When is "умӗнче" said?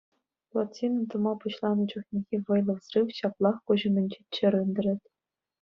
3.91-4.21